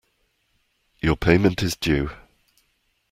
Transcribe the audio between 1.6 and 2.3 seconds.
is due.